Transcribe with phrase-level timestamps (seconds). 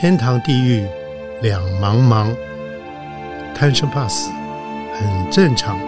[0.00, 0.86] 天堂地狱
[1.42, 2.34] 两茫茫，
[3.54, 4.30] 贪生怕死
[4.94, 5.78] 很正常。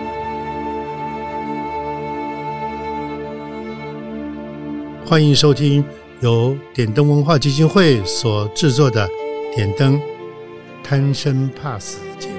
[5.06, 5.82] 欢迎收听
[6.20, 9.08] 由点灯文化基金会所制作的
[9.56, 9.98] 《点灯
[10.84, 12.34] 贪生怕死》节目。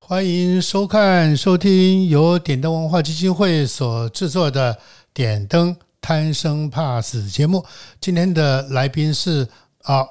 [0.00, 4.74] 欢迎收看、收听由点灯文化基金会所制作的
[5.14, 7.64] 《点灯贪生怕死》节目。
[8.00, 9.46] 今天的来宾是
[9.82, 10.04] 啊，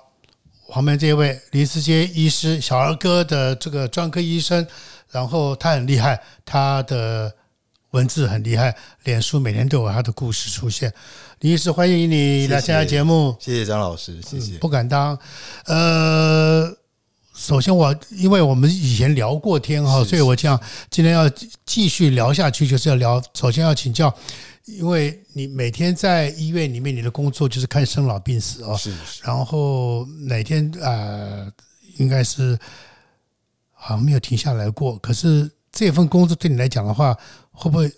[0.69, 4.65] 旁边这位李思杰医师，小儿科的这个专科医生，
[5.11, 7.33] 然后他很厉害，他的
[7.91, 10.93] 文字很厉害，脸书每天都有他的故事出现。
[11.39, 13.35] 李医师，欢迎你来参加节目。
[13.39, 14.57] 谢谢张老师，谢谢。
[14.57, 15.17] 不敢当。
[15.65, 16.71] 呃，
[17.33, 20.59] 首先我因为我们以前聊过天哈，所以我这样
[20.91, 21.27] 今天要
[21.65, 23.23] 继续聊下去，就是要聊。
[23.33, 24.13] 首先要请教，
[24.65, 28.77] 因为你每天在医院里面，你的工作就是看生老病死哦。
[28.77, 31.51] 是是然后哪天呃，
[31.97, 32.57] 应该是
[33.71, 34.97] 好像没有停下来过。
[34.99, 37.17] 可是这份工作对你来讲的话，
[37.51, 37.91] 会不会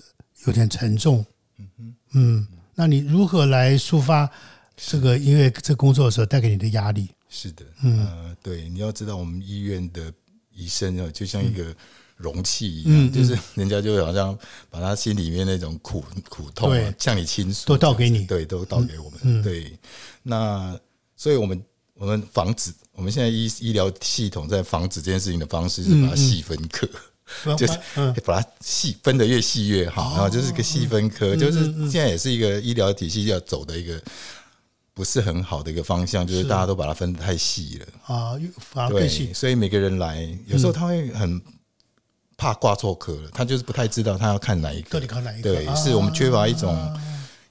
[0.45, 1.25] 有点沉重？
[1.57, 4.29] 嗯嗯那你如何来抒发
[4.75, 7.09] 这个因为这工作的时候带给你的压力？
[7.29, 10.11] 是的，呃，对，你要知道，我们医院的
[10.53, 11.75] 医生啊，就像一个
[12.21, 14.37] 容器一样，嗯就是人家就好像
[14.69, 18.25] 把他心里面那种苦苦痛、啊，向你倾诉，都倒给你。
[18.25, 19.19] 对，都倒给我们。
[19.23, 19.77] 嗯对，
[20.23, 20.79] 那
[21.15, 21.61] 所以我们
[21.95, 26.87] 我们防止我们现在医医疗系统在防止这件事情的方式是把它细分科。
[27.57, 28.13] 就是嗯。
[28.25, 34.01] 把它细分的越细越好，然后就是个细分科，就是现在也是一个医疗体系要走的一个
[34.93, 38.13] 不是很好的一个方向，就是大家都把它分得太细了。
[38.13, 39.31] 啊，反而更对，细。
[39.33, 41.41] 所以每个人来，有时候他会很
[42.41, 45.75] 怕挂错科了，他就是不太知道他要看哪一个，到底看哪一个对，啊。
[45.75, 46.75] 是我们缺乏一种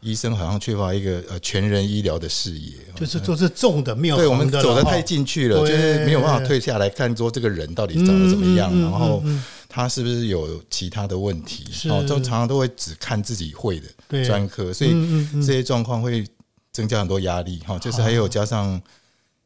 [0.01, 9.23] 医生好像缺乏一个呃全人医疗的视野，就是都是重的，没有对我们走得太进去了，就是没有办法退下来看说这个人到底长得怎么样，嗯嗯嗯然后
[9.69, 14.91] 他是不是有其他的问题，哦，就常常都会只看自己会的专科，所以
[15.35, 16.27] 这些状况会
[16.73, 18.83] 增加很多压力哈，就是还有加上。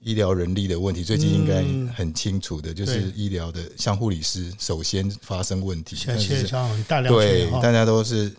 [0.05, 8.31] 医疗人力的问题，最近应该很清楚的，就是医疗的像护理师首先发生问题，现在但是现在像很大量对大家都是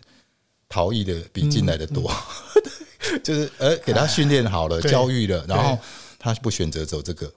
[0.69, 2.11] 逃逸的比进来的多，
[3.23, 5.77] 就是呃给他训练好了，教育了，然后
[6.19, 7.33] 他不选择走这个，啊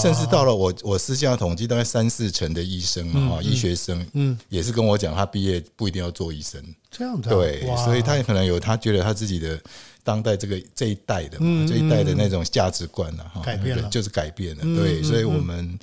[0.00, 9.58] 甚至到了我我私下统计，大概三四成的医生啊，医学生，嗯，也是跟我讲，他毕业不一定要做医生，这样子啊，对，所以他可能有他觉得他自己的
[10.04, 13.88] 当代这个这一代的嘛，这一代的那种价值观了，哈，嗯改变了。
[13.88, 15.78] 就是改变了，对，所以我们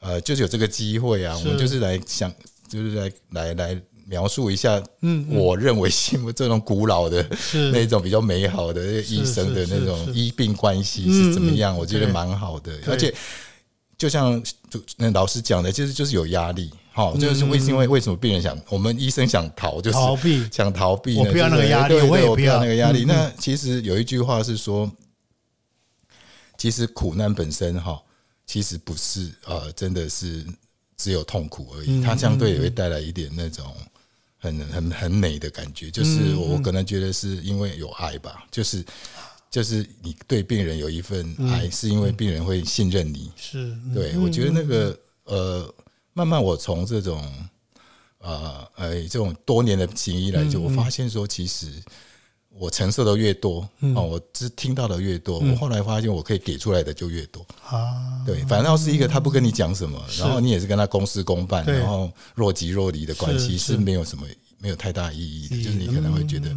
[0.00, 2.30] 呃就是有这个机会啊，我们就是来想，
[2.68, 7.70] 就是来来来描述一下，嗯，我认为心目这种古老的是。
[7.72, 13.14] 那种比较美好的医生的那种医病关系是怎么样，我觉得蛮好的，而且。
[13.96, 20.46] 就像就那老师讲的，其实就是有压力，好，就是为因为为什么病人想我们医生想逃，就是逃避。
[20.50, 22.58] 想逃避呢，我不要那个压力我也不要。
[22.58, 23.04] 那个压力。
[23.04, 24.90] 嗯那其实有一句话是说，
[26.58, 28.02] 其实苦难本身哈，
[28.44, 30.44] 其实不是呃，真的是
[30.96, 33.64] 只有痛苦而嗯已，它相对也会带来一点那种
[34.44, 35.90] 很很很美的感觉。
[35.90, 38.84] 就是嗯我我可能觉得是因为有爱吧，就是
[39.50, 43.32] 就是你对病人有一份嗯爱，是因为病人会信任你。
[43.36, 45.74] 是对，我觉得那个呃，
[46.12, 47.32] 慢慢我从这种
[48.18, 51.66] 呃呃这种多年的行医来就，我发现说，其实
[52.50, 57.44] 我承受的越多，哦，我只听到的越多，我后来发现我可以给出来的就越多。
[57.66, 63.76] 啊，对，反正要是一个他不跟你讲什么，然后你也是跟他公事公办，然后若即若离的关系是是。
[63.76, 64.26] 没有什么
[64.58, 66.54] 没有太大意义的，就是你可能会觉得。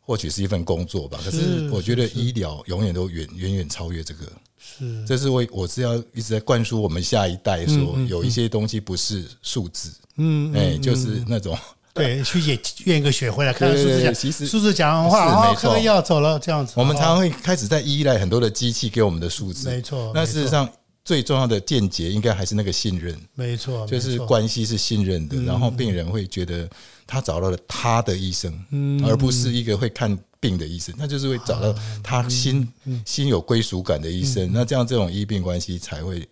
[0.00, 4.24] 或许是一份工作吧，可是是我觉得医疗永远都远远远超越这个。
[4.58, 5.04] 是。
[5.06, 11.54] 这是我我是要一直在灌输我们下一代说，有一些东西不是数字，嗯哎，就是那种
[11.92, 15.70] 对，去验验个血回来，看数字讲，对其实数字讲完话，是哦没错。
[15.74, 16.72] 开个药走了这样子。
[16.76, 20.66] 我们常常哦会开始在依赖很多的机器给我们的数字，没错那事实上
[21.08, 26.68] 最重要的见解应该还是那个信任，没错，就是关系是信任的，然后病人会觉得
[27.06, 29.02] 他找到了他的医生，嗯。
[29.06, 32.70] 而不是一个会看病的医生，那就是会找到他心
[33.06, 34.50] 心有归属感的医生。
[34.52, 36.28] 那这样这种医病关系才会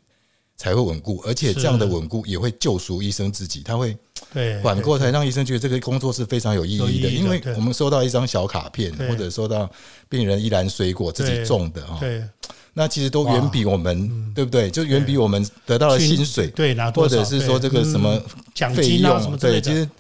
[0.59, 3.97] 才会稳固，而且这样的稳固也会救赎医生自己，他会
[4.37, 9.69] 对管过才让医生觉得这个工作是非常有意义的，因为我们收到一张小卡片，或者收到
[10.09, 12.23] 病人一篮水果自己种的哈，对。
[12.79, 14.71] 那其实都远比我们对不对？
[14.71, 18.21] 就远比我们得到的薪水，对拿或者是说这个什么
[18.55, 19.91] 奖费用，金啊什么之类对，其的，实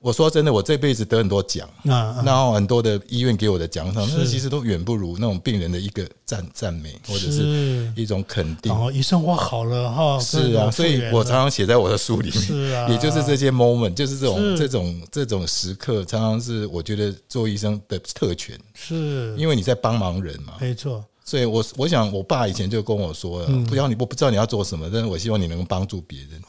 [0.00, 8.70] 我说真的，我这辈子得很多奖，啊然后很多的医院给我的奖赏，那其实都远不如那种病人的一个赞赞美或者是是，一种肯定。
[8.70, 8.80] 然。
[8.80, 12.88] 后医生我好了哈，是啊，所以我常常写在我的书里面，是啊。
[12.88, 14.56] 也就是这些 moment，就是这种是。
[14.56, 19.34] 这种这种时刻，常常是我觉得做医生的特权，是。
[19.36, 20.54] 因为你在帮忙人嘛。
[20.60, 23.64] 没错，所以我我想，我爸以前就跟我说了，嗯。
[23.64, 26.40] 不要你我不知道你要做什么，但是我希望你能帮助别人。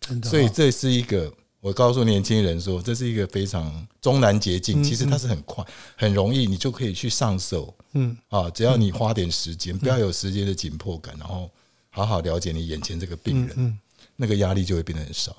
[0.00, 1.30] 真的哦，所以这是一个，
[1.62, 5.64] 我告诉年轻人说，这是一个非常中南捷径，其实它是很快、
[5.96, 8.50] 很容易，你就可以去上手嗯啊。
[8.50, 11.48] 只要你花点时间，不要有时间的紧迫感，然后
[11.88, 13.78] 好好了解你眼前这个病人，嗯，
[14.16, 15.36] 那个压力就会变得很少。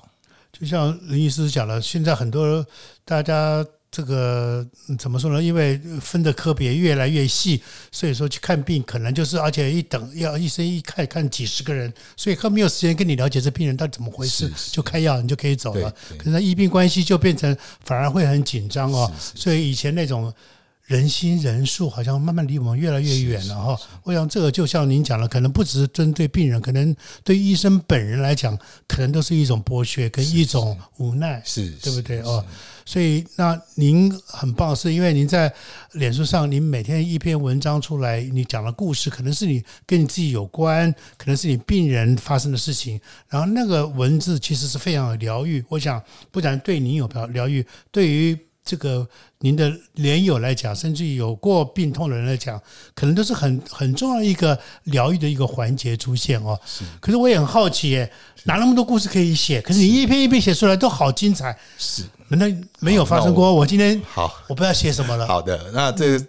[0.50, 2.66] 就像林医师讲了，现在很多
[3.04, 3.62] 大家
[3.94, 5.40] 这个嗯怎么说呢？
[5.40, 7.62] 因为分的科别越来越细，
[7.92, 15.88] 所以说去看病可能就是，而且一等要医生一看看几十个人，所以他没有时间跟你了解这病人到底怎么回事是，是就开药你就可以走了。
[16.18, 20.34] 可是那医病关系就变成反而会很紧张哦，所以以前那种。
[20.84, 23.80] 人心人数好像慢慢离我们越来越远了哈。
[24.02, 32.44] 我想这个就像您讲了，可能不只是针对病人，可能对医生本人来讲，可能都是一种剥削跟一种无奈，是，对不对哦？
[32.86, 35.50] 所以那您很棒，是因为您在
[35.92, 45.64] 脸书上，您每天一篇文章出来，你讲的故事可能是你跟你自己有关，可能是你病人发生的事情，然后那个文字其实是非常有疗愈。
[45.70, 49.06] 我想，不然对您有疗疗愈，对于这个
[49.40, 52.58] 您的连友来讲，甚至于有过病痛的人来讲，
[52.94, 56.58] 可能都是很很重要的一个疗愈的一个环节出现哦。
[56.98, 58.10] 可是我也很好奇耶，
[58.44, 59.60] 哪那么多故事可以写？
[59.60, 63.52] 可是你一篇一篇写出来都好精彩，是难道没有发生好过？
[63.52, 65.26] 我今天好我不知道写什么了。
[65.26, 65.70] 好的。
[65.72, 66.26] 那这个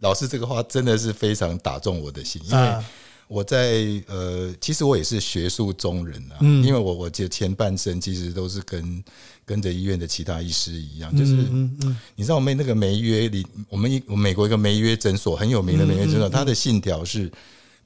[0.00, 2.84] 老师这个话真的是非常打中我的心，因为啊
[3.28, 9.04] 我在呃，其实我也是学术中人啊，嗯因为我我前前半生其实都是跟
[9.44, 17.30] 跟着医院的其他医师一样，就是嗯嗯你知道我们那个梅约里，我们一我美国一个梅约诊所很有名的梅约诊所，它的信条是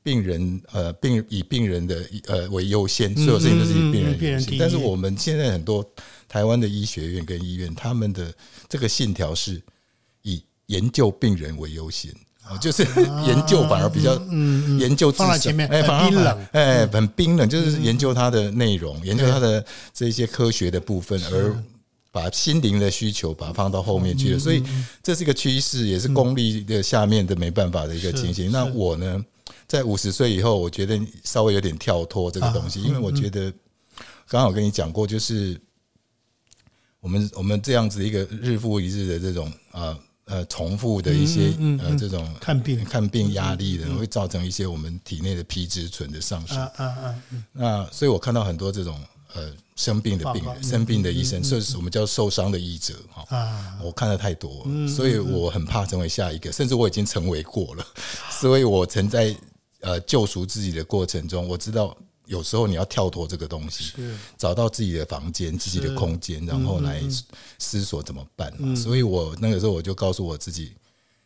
[0.02, 4.44] 病人呃病以病人的呃为优先，所有事情都是以病人。
[4.58, 5.84] 但是我们现在很多
[6.28, 8.32] 台湾的医学院跟医院，他们的
[8.68, 9.60] 这个信条是
[10.22, 12.12] 以研究病人为优先。
[12.48, 12.84] 哦，就是
[13.26, 21.56] 研究反而比较，嗯研究放在前面哎，很反而冰冷哎，很冰冷，就是研究它的内容，研究它的这些科学的部分，而
[22.10, 24.38] 把心灵的需求把它放到后面去了。
[24.38, 24.62] 所以
[25.02, 28.50] 这是一个趋势，也是功利的下面的没办法的一个情形。
[28.50, 29.24] 那我呢，
[29.66, 33.50] 在五十岁以后，我觉得稍微有点跳脱这个东西，因为我觉得
[34.28, 35.58] 刚好跟你讲过，就是
[37.00, 39.96] 我们我们这样子一个日复一日的这种呃
[40.32, 46.56] 呃重复的一些呃这种看病看病压力的，会造成一些我们体内的皮质醇的上升。
[46.56, 47.22] 啊啊啊！
[47.52, 48.98] 那所以我看到很多这种
[49.34, 53.36] 呃生病的病人、生病的医生，就是我们叫受伤的医者哈。
[53.36, 57.86] 啊我看的太多了，所以我很怕成为下一个，甚至我已经成为过了。
[58.40, 59.36] 所以我曾在
[59.80, 61.94] 呃救赎自己的过程中，我知道
[62.32, 63.92] 有时候你要跳脱这个东西，
[64.38, 67.02] 找到自己的房间、自己的空间，然后来
[67.58, 68.74] 思索怎么办嘛。
[68.74, 70.72] 所以我那个时候我就告诉我自己，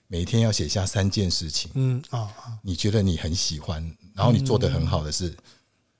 [0.09, 2.59] 每天要写下三件事情，嗯啊啊！
[2.61, 3.81] 你觉得你很喜欢，
[4.15, 5.33] 然后你做的很好的是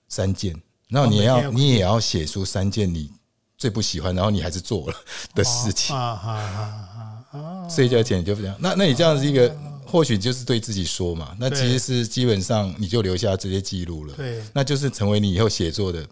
[0.09, 3.09] 三件，然后你也要要你也要写出三件你
[3.57, 4.97] 最不喜欢，然后你还是做了
[5.37, 5.95] 的事情。
[5.95, 6.61] 啊啊啊
[6.97, 7.69] 啊啊！
[7.69, 9.49] 睡觉前你就这样，那那你这样是一个，
[9.87, 16.05] 或许就是对自己说嘛，那其实是基本上你就留下这些记录了，对那就是成为你以后写作的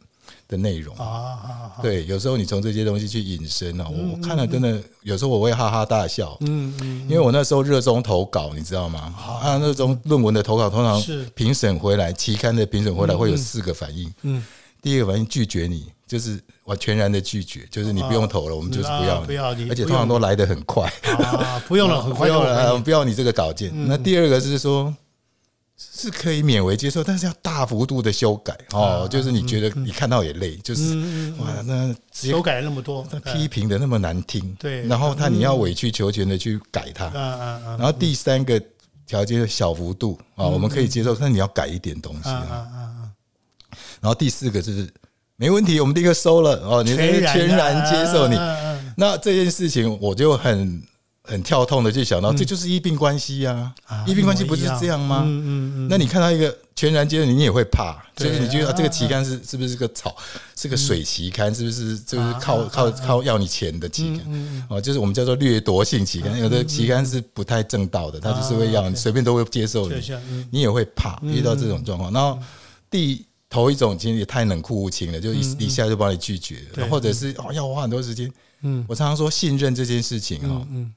[0.46, 0.96] 的内容。
[0.96, 1.72] 啊！
[1.82, 9.12] 对，有时候你从这些东西去引申啊，我我看了真的有时候我会哈哈大笑，嗯嗯，因为我那时候热衷投稿，你知道吗？
[9.42, 14.12] 啊，那种论文的投稿通常是评审回来，期刊的评审回来会有四个反应。
[14.22, 14.42] 嗯，
[14.80, 23.72] 第一个反应拒绝你，就是完全然的拒绝，就是你不用投了，我们就是不要啊不要你而且通常都来得很快，啊，不用了， 很不快不用了，回不要你这个稿件。
[23.86, 24.94] 那第二个是说。
[25.76, 30.94] 是可以勉为接受，但是要大幅度的修改哦，就是你觉得你看到也累，就是
[31.40, 34.86] 哇，那修改了那么多，他批评的那么难听，对。
[34.86, 38.62] 然后他你要委曲求全的去改它，啊啊啊然后第三个
[39.04, 42.78] 条件是小幅度啊，我们可以接受，但你要改一点东西啊啊啊。
[42.78, 43.10] 啊！
[44.00, 44.88] 然后第四个就是
[45.36, 48.36] 没问题，我们立刻收了哦，你全然全然接受你。
[48.96, 50.82] 那这件事情我就很
[51.22, 55.22] 很跳痛的去想到，这就是医病关系啊啊，医病关系不是这样吗？
[55.24, 60.14] 嗯嗯嗯，那你看到一个全然接受你，你也会怕，就对是你觉得、这个旗刊是是不是个草，
[60.54, 64.66] 是个水旗刊，是不是就是靠啊靠靠要你钱的旗刊？
[64.68, 69.96] 哦，就是我们叫做掠夺性旗刊，有的旗刊是不太正道的，它就是会要你随便都会接受你
[70.50, 72.12] 你也会怕遇到这种状况。
[72.12, 72.38] 然后
[72.88, 78.28] 第头一种其实也太冷酷无情了，就一一下就把你拒绝了，对或者是哦要花很多时间。
[78.62, 78.84] 嗯。
[78.88, 80.92] 我常常说信任这件事情哦，嗯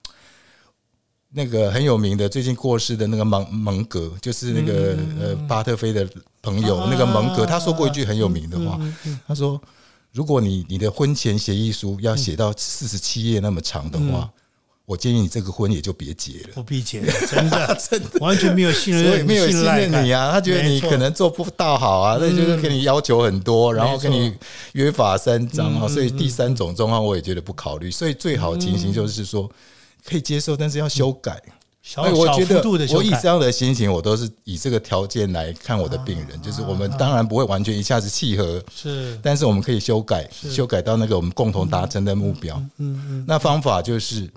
[1.30, 6.10] 那个很有名的最近过世的那个蒙蒙格，就是那个呃巴特菲的
[6.42, 8.80] 朋友，啊那个蒙格，他说过一句很有名的话，
[9.28, 9.62] 他说：
[10.14, 14.32] 如果你你的婚前协议书要写到四十七页那么长的话，
[14.88, 16.50] 我建议你这个婚也就别结了。
[16.56, 18.10] 不必结，真的 真的。
[18.22, 24.34] 完全没有信任，所以没有信任你啊，他觉得你可能做不到好啊，那就是跟你要求很多，然后跟你
[24.72, 27.92] 约法三章嗯啊，所以第三种状况我也觉得不考虑。
[27.92, 29.52] 所以最好的情形就是说
[30.06, 31.38] 可以接受，但是要修改。
[31.84, 39.20] 小所以我小觉得我以这样的心情，我都是以这个条件来看我的病人，就是我们当然不会完全一下子契合，是。
[39.22, 42.56] 但是我们可以修改，修改到那个我们共同达成的目标。
[42.78, 43.26] 嗯嗯。
[43.28, 44.30] 那方法就是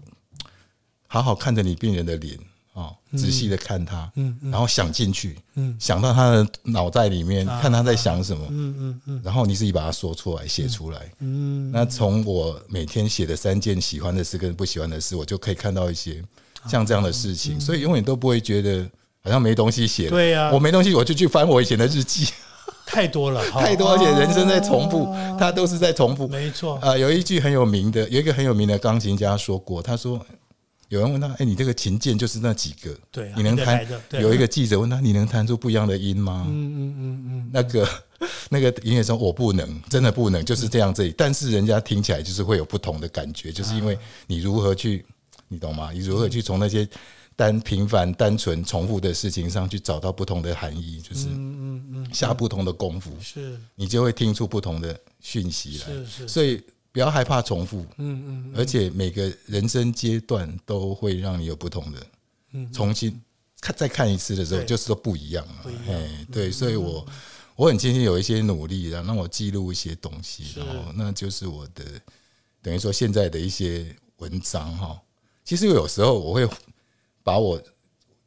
[1.13, 2.39] 好好看着你病人的脸
[2.73, 5.77] 哦，仔细的看他，嗯然后想进去，嗯。
[5.77, 9.21] 想到他的脑袋里面，看他在想什么，嗯嗯嗯。
[9.25, 11.01] 然后你自己把它说出来，写出来。
[11.19, 16.23] 嗯，那从我每天写的三件喜欢的事跟不喜欢的事，我就可以看到一些
[16.69, 18.89] 像这样的事情，所以永远都不会觉得
[19.25, 20.11] 好像没东西写了。
[20.11, 22.29] 对呀我没东西，我就去翻我以前的日记，
[22.87, 26.29] 太多了， 太多，而且人生在重复，它都是在重复。
[26.29, 30.25] 没错，啊，有一句很有名的，有一个很有名的钢琴家说过，他说。
[30.91, 32.95] 有人问他：“哎、你这个琴键就是那几个？
[33.11, 37.89] 对啊你能弹来的？”对有一个记者问他：“你能弹出不一样的音吗？”嗯嗯嗯嗯，那个
[38.51, 41.15] 那个音乐说：“我不能， 真的不能，就是这样这里。
[41.17, 45.07] 但是人家听起来就是会有不同的感觉，就是因为你如何去，
[45.49, 45.91] 你懂吗？
[45.93, 46.87] 你如何去从那些
[47.37, 55.87] 单平凡、单纯、重复的事情上去找到不同的含义，就是嗯嗯嗯，下不同的功夫，是你就会听出不同的讯息来。
[55.87, 56.61] 是是，所以
[56.93, 63.21] 不要害怕重复，嗯嗯而且每个人生阶段都会让你有不同的，重新
[63.61, 65.75] 看再看一次的时候，就是都不一样了不一。
[65.75, 65.85] 样。
[65.89, 67.07] 嗯哎，对，所以我
[67.55, 71.85] 我很庆幸有一些努力，然后让我记录一些东西，然后那就是我的
[72.63, 75.01] 等于说现在的一些文章哈。
[75.45, 76.49] 其实有时候我会
[77.23, 77.63] 把我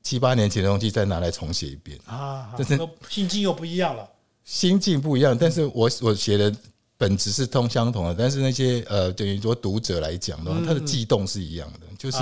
[0.02, 2.78] 七八年前的东西再拿来重写一遍，啊，但是
[3.10, 4.10] 心境又不一样了，
[4.44, 6.54] 心境不一样，但是我我写的
[7.04, 12.18] 本质是通相同的，但是那些呃，等于说读者来讲的话，他的悸动是一样的，就是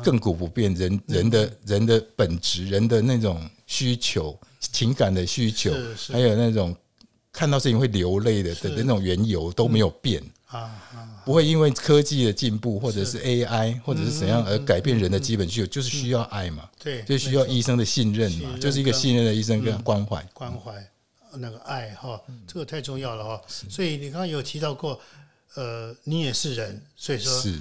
[0.00, 5.72] 亘古不变，人人的人的本质，人的那种需求、情感的需求
[6.12, 6.72] 还有那种
[7.32, 10.22] 看到事情会流泪的的是那种缘由都没有变。
[10.46, 13.18] 啊啊，不会因为科技的进步，或者是。
[13.22, 20.22] AI，或者是怎样而改变人的基本需求，就是需要爱嘛，对，就需要医生的信任嘛，就是一个信任的医生跟关怀。
[20.34, 20.72] 关怀
[21.38, 23.40] 那个爱哈，嗯这个太重要了哈。
[23.46, 25.00] 所以你刚刚有提到过，
[25.54, 27.58] 呃，你也是人，所以说是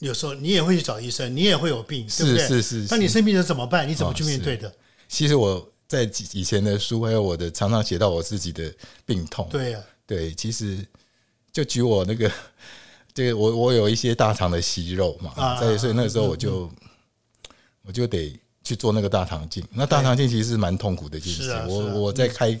[0.00, 2.48] 有时候你也会去找医生，你也会有病，对不是对？
[2.48, 3.88] 是是，那你生病了怎么办？
[3.88, 4.72] 你怎么哦去面对的？
[5.08, 6.02] 其实我在
[6.32, 8.72] 以前的书，还有我的常常写到我自己的
[9.06, 9.48] 病痛。
[9.50, 10.84] 对呀，对，其实
[11.52, 12.30] 就举我那个，
[13.14, 16.70] 这个我我有一些大肠的息肉嘛，啊在所以那个时候我就
[17.82, 19.62] 我就得去做那个大肠镜。
[19.70, 21.42] 那大肠镜其实是蛮痛苦的一件事。
[21.42, 22.60] 我是啊是啊我在开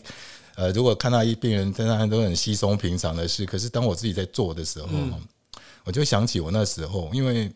[0.56, 5.20] 呃，如果看到一病人，当然都很稀松平常的事，可是当我自己在做的时候，嗯。
[5.86, 7.52] 我就想起我那时候，因为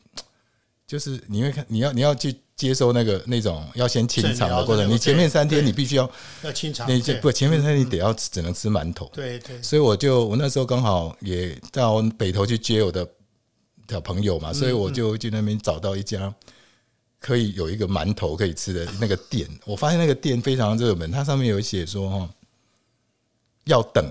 [0.87, 6.11] 就是你会看，你要你要去接收那个那种要先清肠的过程，诊疗的那个你前面三天你必须要，
[6.43, 13.09] 要清肠，对你就不前面三天你得要只能吃馒头，对对，所以我就我那时候刚好也到北头去接我的
[13.88, 16.31] 小朋友嘛，所以我就去那边找到一家
[17.19, 19.49] 可以有一个馒头可以吃的那个店。
[19.64, 22.28] 我发现那个店非常热门，它上面有写说哈
[23.68, 24.04] 要等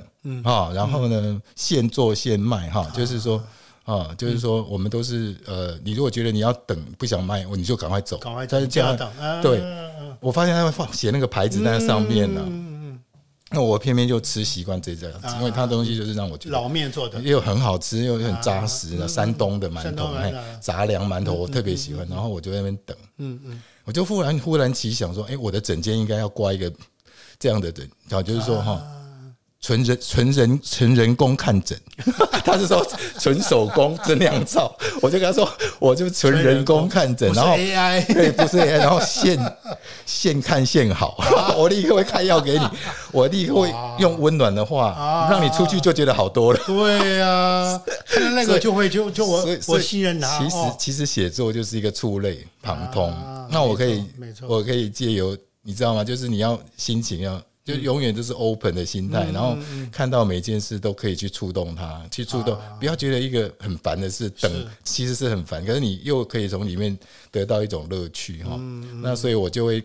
[0.46, 3.44] 啊，然后呢现做现卖哈，就是说。
[3.88, 8.98] 啊，就是说，我们都是呃，你如果觉得你要等不想卖，你就赶快走，赶快但是这样
[9.42, 12.52] 对嗯嗯我发现他会放写那个牌子在上面呢、嗯
[12.90, 13.00] 嗯
[13.50, 20.10] 那我偏偏就吃习惯这这样，因为他东西就是让我觉嗯，得老面做的，又很好吃，又很扎实的山东的馒头，
[20.60, 22.06] 杂粮馒头我特别喜欢。
[22.10, 26.70] 然后我就在那边等，嗯嗯，我就忽然忽然奇想说，哎，我的整间应该要挂一个
[27.40, 28.86] 这样的人，啊，就是说哈。
[29.60, 31.78] 纯人纯人纯人工看诊，
[32.46, 32.86] 他是说
[33.20, 39.38] 纯手工真酿造，我就跟他说，我就纯人工看诊，然后 AI，对，不是 AI，然后现
[40.06, 41.18] 现看现好，
[41.58, 42.66] 我立刻会开药给你，
[43.12, 46.60] 我立刻会用温暖的话啊让你出去就觉得好多了。
[46.66, 47.82] 对 呀，
[48.36, 56.04] 那个就会就就我我信任他，其实哦其实写作就是一个触类旁通啊，那我可以没错我可以借由你知道吗？
[56.04, 57.42] 就是你要心情要。
[57.68, 59.58] 就永远都是 open 的心态，然后
[59.92, 66.98] 看到每件事都可以去触动它，去触动，不要觉得一个很烦的事等，其实是很烦，可是你又可以从里面
[67.30, 68.58] 得到一种乐趣哈。
[69.04, 69.84] 那所以我就会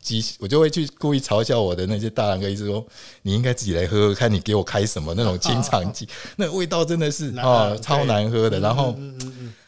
[0.00, 2.86] 讥，我就会去故意嘲笑我的那些大郎哥一直说，
[3.22, 7.82] 你应该自己来喝喝看，你给我开什么那种清肠剂， 那味道真的是难哦对。
[7.82, 8.60] 超难喝的。
[8.60, 8.96] 然后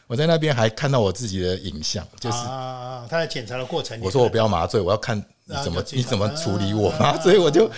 [0.07, 3.07] 我在那边还看到我自己的影像，就是啊啊啊！
[3.09, 7.69] 他在检查的过程，我说我不要麻醉，我要看你怎么你怎么处理我啊嘛，所以我就。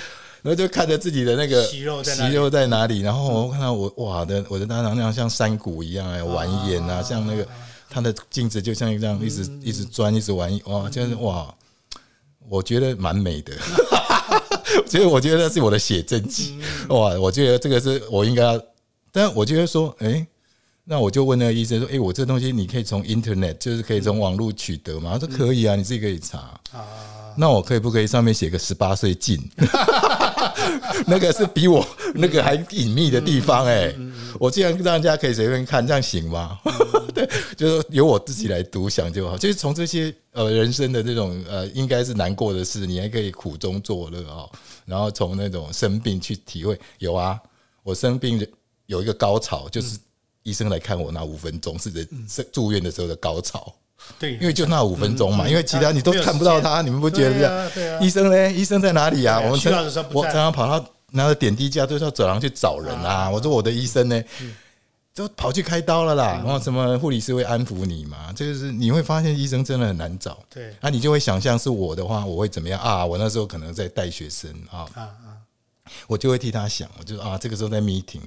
[0.42, 2.30] 然后就看着自己的那个息肉在哪里。
[2.30, 7.46] 息肉在哪里，然后我看到我哇的我的大肠那样像山谷一样哎，蜿蜒啊，像那个
[7.90, 11.54] 它的镜子就像这样一直一直钻一直玩哇，就是哇，
[12.48, 13.52] 我觉得蛮美的，
[14.88, 16.58] 所以我觉得那是我的写真集。
[16.88, 18.62] 哇，我觉得这个是我应该要，
[19.12, 20.26] 但我觉得说哎。
[20.92, 26.82] 那我就问那个医生说：“哎、我这东西你可以从 Internet，就是可以从网络取得吗？”他说：“可以啊，你自己可以查。”啊，
[27.38, 29.40] 那我可以不可以上面写个十八岁禁？
[31.08, 33.94] 那个是比我那个还隐秘的地方哎、
[34.40, 36.60] 我竟然让人家可以随便看，这样行吗？
[37.14, 39.38] 对，就是由我自己来独享就好。
[39.38, 44.50] 就是从这些呃人生的这种呃应该是难过的事，你还可以苦中作乐哦。
[44.86, 47.40] 然后从那种生病去体会，有啊，
[47.84, 48.46] 我生病
[48.86, 49.98] 有一个高潮，就是
[50.44, 53.74] 医生来看我那五分钟是人是住院的时候的高潮。
[54.18, 58.04] 对，因为就那五分钟嘛，嗯因为其他你都看不到他，你们不觉得这样？
[58.04, 58.52] 医生呢？
[58.52, 59.40] 医生在哪里啊？
[59.40, 59.60] 我们
[60.14, 63.30] 我常常跑到拿着点滴架，就是要走廊去找人啊。
[63.30, 64.24] 我说我的医生呢？
[65.12, 68.32] 就跑去开刀了啦，然后什么护理师会安抚你嘛？
[68.34, 70.38] 这就是你会发现医生真的很难找。
[70.50, 73.06] 对啊，你就会想象是我的话，我会怎么样啊？
[73.06, 75.36] 我那时候可能在带学生啊，啊啊，
[76.08, 78.22] 我就会替他想，我就啊，这个时候在 meeting，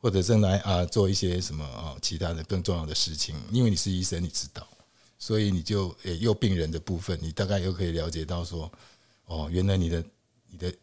[0.00, 4.66] 或者正来啊做一些什么啊其他的更重要的事情，因为你是医生，你知道，
[5.20, 8.72] 所以你就诶又病人的部分，你大概又可以了解到说，
[9.26, 10.04] 哦，原来你的
[10.50, 10.74] 你的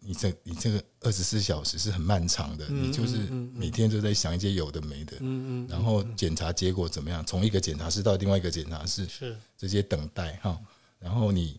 [0.00, 3.16] 你这你这个二十四小时是很漫长的，你就是
[3.54, 9.36] 每天都在想一些有的没的，嗯嗯，然后检查结果怎么样，从一个检查室到另外一个检查室，是。
[9.56, 10.60] 这些等待哈，
[10.98, 11.58] 然后你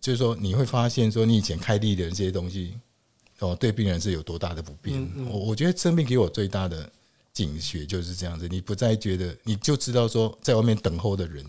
[0.00, 2.74] 就是说你会发现说你以前开立的这些东西
[3.38, 5.06] 哦，对病人是有多大的不便。
[5.28, 6.90] 我我觉得生病给我最大的
[7.36, 11.44] 警觉就是这样子，你不再觉得你就知道说在外面等候的人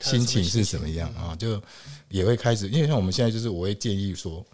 [0.00, 1.60] 心情是什么样啊，就
[2.08, 4.46] 也会开始，因为像我们现在就是我会建议说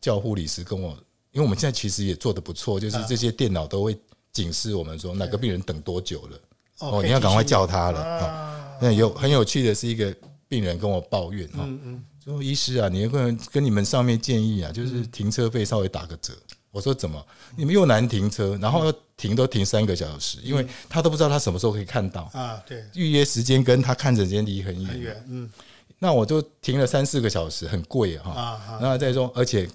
[0.00, 0.90] 叫护理师跟我，
[1.30, 3.96] 因为我们现在其实也做的不错，就是这些电脑都会
[4.32, 6.40] 警示我们说哪个病人等多久了。
[6.80, 10.12] 哦，你要赶快叫他了啊，那有很有趣的是一个
[10.48, 16.34] 病人跟我抱怨哈，嗯嗯，说医师啊，你跟跟你们上面建议啊，就是停车费稍微打个折。
[16.76, 17.24] 我说怎么？
[17.56, 24.86] 你们又难停车，然后要停都停三个小时，因为他都不知道他什么时候可以看到，啊，对，预约时间跟他看诊时间离很远。
[24.86, 25.50] 很远，嗯
[25.98, 28.30] 那我就停了三四个小时，很贵哈。
[28.30, 29.66] 啊啊然后再说，而且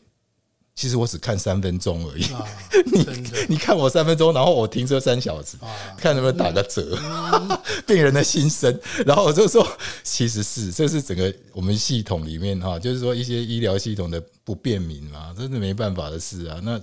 [0.74, 2.24] 其实我只看三分钟而已。
[2.34, 6.98] 啊， 真的你看我三分钟，然后我停车三小时，啊，看能不能打个折，
[7.86, 8.80] 病人的心声。
[9.06, 9.68] 然后我就说，
[10.04, 16.60] 其实是这是整个我们系统里面哈，就是说一些医疗系统的不便民嘛，真是没办法的事啊。
[16.64, 16.80] 那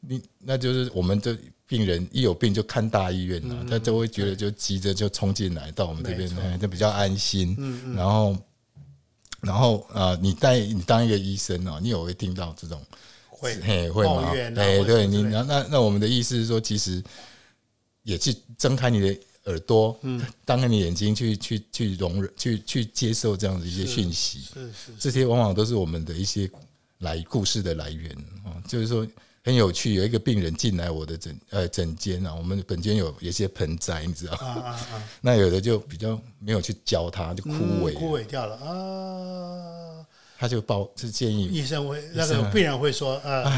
[0.00, 7.56] 你那就是我们这病人一有病就看大医院了，他就会觉得就急着就冲进来到我们这边就比较安心。
[7.96, 8.36] 然后，
[9.40, 12.80] 然后啊、呃你带你当一个医生哦，你有会听到这种
[13.44, 14.34] 会嘿，会吗抱？
[14.34, 17.02] 怨啊哎，对你，那那那我们的意思是说，其实
[18.02, 26.50] 也去睁开你的耳朵，嗯， 当开你眼睛去去去容忍，去去接受这样的一些讯息，是是这些往往都是我们的一些
[27.00, 28.10] 来故事的来源
[28.44, 28.56] 啊。
[28.66, 29.06] 就是说
[29.44, 39.93] 很有趣，有一个病人进来我的诊呃诊间啊，我们本间有有些盆栽，你知道，啊啊啊， 那有的就比较没有去教它，就枯萎，嗯枯萎掉了啊。
[40.44, 43.50] 他就报是建议医生会那个病人会说，呃，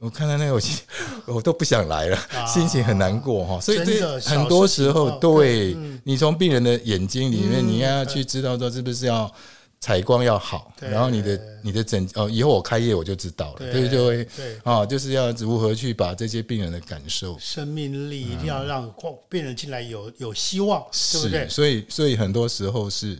[0.00, 0.76] 我看到那个我心
[1.26, 3.60] 我都不想来了，心情很难过哈。
[3.60, 9.32] 所以这啊真的很多时候，对你从病人的眼睛里面，你要去知道说是不是要
[9.78, 14.58] 采光要好，然后你的你的诊哦，以后我开业我就知道了，对所以就会对。
[14.64, 17.38] 啊，就是要如何去把这些病人的感受。
[17.38, 18.92] 生命力一定要让
[19.28, 21.48] 病人进来有有希望，对不对？
[21.48, 21.54] 是，？
[21.54, 23.16] 所以所以很多时候是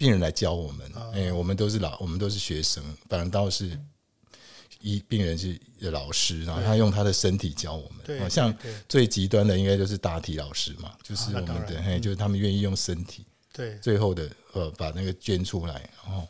[0.00, 1.10] 病人来教我们，啊。
[1.12, 3.78] 哎、我们都是老，我们都是学生，反倒是
[4.80, 5.60] 医病人是
[5.90, 7.98] 老师，然后他用他的身体教我们。
[8.02, 8.56] 对哦像
[8.88, 11.84] 最极端的应该就是大体老师嘛，就是我们的，然。
[11.84, 16.26] 嘿，就是他们愿意用身体，对，最后的呃把那个捐出来，然后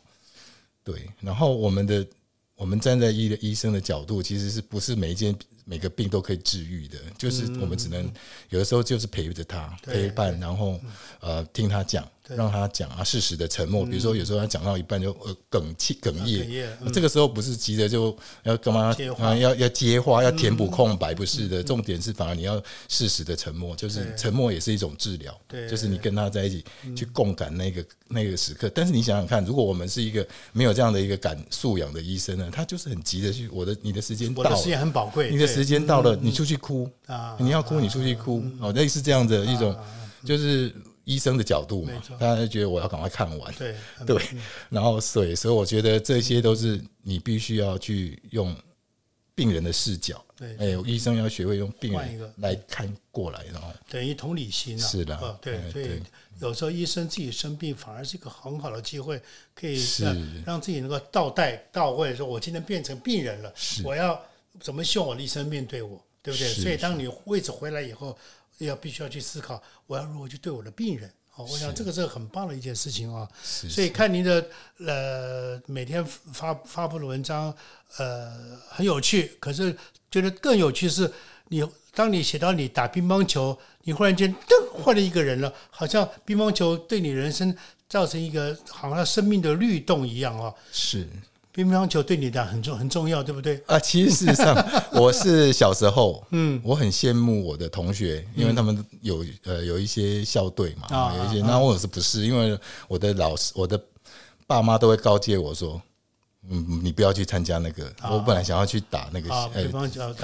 [0.83, 2.05] 对，然后我们的。
[2.53, 8.11] 我们站在医的医生的角度，其实是不是每一件每个病都可以治愈的，就是我们只能
[8.49, 10.79] 有的时候就是陪着他对陪伴，然后
[11.19, 13.85] 呃听他讲，让他讲啊，适时的沉默。
[13.85, 25.69] 比如说有时候他讲到一半就呃哽气哽哽咽咽，这个时候不是急着就要干嘛啊要要接话，要填补空白，不是的，重点是反而你要适时的沉默，就是沉默也是一种治疗，对。
[25.69, 28.69] 就是你跟他在一起去共感那个那个时刻。
[28.73, 34.49] 但是你想想看，如果我们是一个没有这样的一个感素养的医生呢，他就是很急的去我的你的时间到了。
[34.49, 36.89] 我的时间很宝贵，你的时间到了，你出去哭。
[37.05, 39.75] 啊你要哭，你出去哭，哦，类似这样的一种，
[40.25, 44.21] 就是医生的角度嘛家就觉得我要赶快看完，对嗯对，
[44.69, 48.55] 然后所以，所以我觉得这些都是你必须要去用
[49.33, 56.01] 病人的视角，对哎，医生要学会用病人来看过来，然后等于同理心啊，是的呃对对。
[56.39, 59.21] 有时候医生自己生病，反而是一个很好的机会，
[59.53, 60.03] 可以是。
[60.03, 64.19] 让让自己能够倒带到位，说我今天变成病人了，我要
[64.61, 66.47] 怎么希望我的医生面对我，对不对？
[66.53, 68.17] 所以当你位置回来以后，
[68.59, 71.11] 要必须要去思考，我要如何去对我的病人。
[71.35, 74.45] 哦，我想这个是很棒的一件事情啊、是所以看您的
[74.85, 77.55] 呃每天发发布的文章，
[77.97, 79.73] 呃很有趣，可是
[80.11, 81.09] 觉得更有趣是，
[81.47, 87.55] 你当你写到你打乒乓球，你忽然间噔换了一个人了，好像乒乓球对你人生
[87.87, 90.53] 造成一个好像生命的律动一样哦。
[90.73, 91.07] 是
[91.53, 93.61] 乒乓球对你的很重很重要，对不对？
[93.67, 94.55] 啊，其实事实上，
[94.93, 102.21] 我是小时候，嗯，我很羡慕我的同学，因为他们有呃有一些校队嘛，啊有一些，那我是不是？
[102.25, 103.79] 因为我的老师，我的
[104.47, 105.81] 爸妈都会告诫我说，
[106.49, 107.91] 嗯，你不要去参加那个。
[108.09, 109.63] 我本来想要去打那个啊，，呃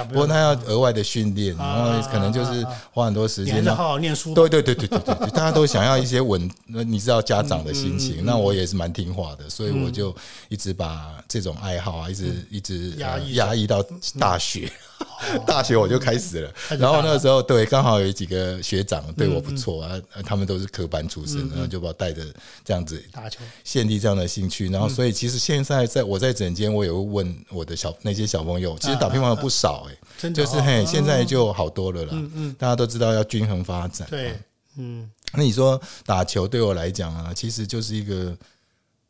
[0.05, 3.65] 不过他要额外的训练，然后可能就是花很多时间让。
[3.65, 4.33] 你好好念书。
[4.33, 10.13] 对对对对对对对，大家都想要一些稳， 那你知道家长的心情，那我也是蛮听话的，所以我就
[10.49, 13.85] 一直把这种爱好啊，一直一直呃压抑压抑到
[14.19, 14.71] 大学，
[15.45, 16.53] 大学我就开始了。
[16.79, 22.23] 然后那个时候，对，刚好有几个学长对我不错啊，呃他们都是科班出身，然后就把我带着
[22.63, 32.55] 这样子打球，献立这样的兴趣，然后所以其实现在在我在诊间，我也会问我的小那些小朋友，其实打乒乓球不少哎、就是嘿，现在就好多了啦嗯。
[32.57, 34.07] 大家都知道要均衡发展。
[34.09, 34.39] 对，
[34.77, 38.37] 嗯，那你说打球对我来讲啊，其实就是一个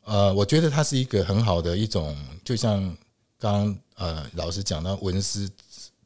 [0.04, 2.80] 呃，我觉得它是一个很好的一种，就像
[3.38, 5.48] 刚刚呃老师讲到文思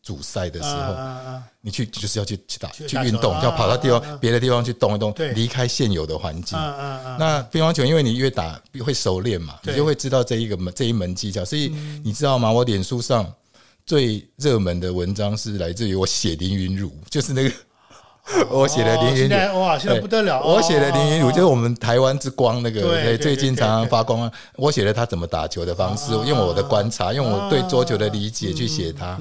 [0.02, 6.58] 主赛的时啊候，你去就是要去去打去运动，啊要跑到地啊方别的地方去动一动对，离开现有的环境。
[7.18, 11.44] 那乒乓球，因为你越打会熟练嘛，你就会知道这一个门这一门技巧。
[11.44, 12.50] 所以你知道吗？
[12.50, 13.32] 我脸书上
[13.86, 17.52] 最热门的文章是来自于我写凌云乳，就是那个
[18.50, 24.32] 我写的哦凌云哇，现在不得了，我写的凌云乳哦就是我们台湾之光那个，最近常常发光啊。
[24.56, 29.18] 我写了他怎么打球的方式，用我的观察，用我对桌球的理解去写他。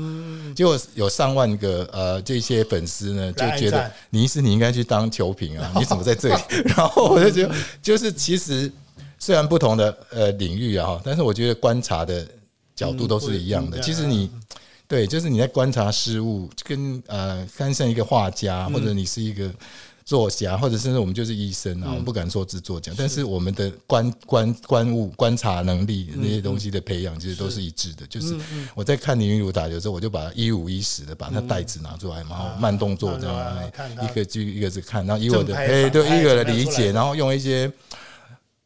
[0.56, 6.42] 结果有上万个呃这些粉丝呢，就觉得来按赞倪医师你应该去当球评啊， 你怎么在这里？
[6.78, 8.72] 然后我就觉得，就是其实
[9.18, 12.24] 虽然不同的呃领域啊，但是我觉得观察的
[12.76, 13.78] 角度都是一样的。
[13.80, 14.30] 嗯其实你
[14.92, 19.50] 对，就是你在观察事物，跟呃，看上一个画家，或者你是一个
[20.04, 23.24] 作家，或者甚至我们就是医生啊，我们不敢说是作家，但是。
[23.24, 28.06] 我们的观观观物、观察能力那些东西的培养，其实都是一致的。
[28.08, 28.36] 就是
[28.76, 33.72] 我在看林云儒打球之后，我就把一五一十的把那袋子拿出来，然后慢动作这样
[34.04, 37.72] 一个就一个是看，然后以我的哎对一个的理解，然后用一些。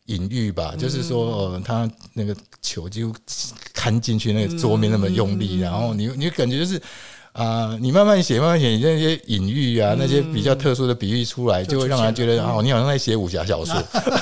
[0.06, 3.14] 隐喻吧，就是说，呃，他那个球就
[3.74, 6.82] 看进去那个桌面那么用力，然后你你感觉就是
[7.34, 13.76] 啊、你慢慢写，慢慢写，你那些隐喻啊，那些比较特殊的比喻出来，就会让人觉得哦，你好像在写武侠小说，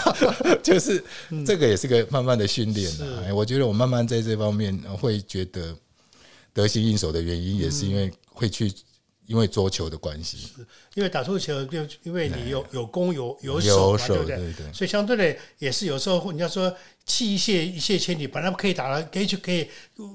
[0.64, 1.04] 就是
[1.46, 3.24] 这个也是个慢慢的训练的。
[3.26, 5.76] 哎我觉得我慢慢在这方面呃会觉得
[6.56, 8.74] 得心应手的原因，也是因为会去
[9.26, 10.50] 因为桌球的关系，
[10.96, 14.38] 因为打桌球，就因为你有有攻有有手嘛，对不对？
[14.38, 16.74] 对对所以相对的也是有时候人家说
[17.06, 19.68] 弃一泻一泻千里，本来可以打了，可以去可以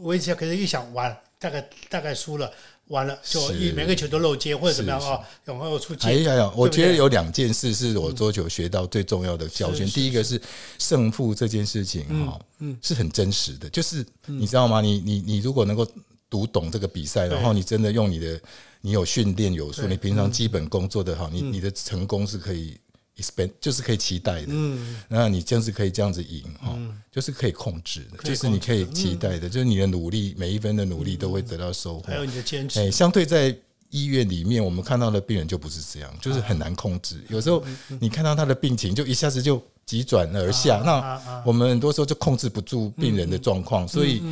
[0.03, 2.51] 维持下，可是一想完了，大概大概输了，
[2.89, 6.23] 完了就是一每个球都漏接或者怎么样是啊，然后出哎界。
[6.25, 9.87] 呀呀，我觉得有两件事是我桌球学到最重要的教训。
[9.87, 10.41] 是是第一个是
[10.79, 13.71] 胜负这件事情哈，嗯，是很真实的。
[13.71, 14.81] 就是你知道吗？
[14.81, 15.87] 你你你如果能够
[16.31, 18.41] 读懂这个比赛，然后你真的用你的，
[18.81, 22.79] 你有训练有素，你平常基本功做的好，你你的成功是可以
[23.17, 24.47] expect，就是可以期待的。
[24.49, 26.79] 嗯，那你就是可以这样子赢哈，
[27.11, 32.05] 就是可以控制的，以就是你可以期待的，就是你的努力每一分的努力都会得到收获。
[32.07, 32.15] 还。
[32.17, 33.57] 有你的坚哎，持，相对在
[33.91, 37.17] 医院里面，我们看到的病人就不是这样，就是很难控制。
[37.29, 37.65] 有时候
[37.99, 44.23] 你看到他的病情，就一下子就急转而下，啊那我们很多时候就控制不住病人的状况，所以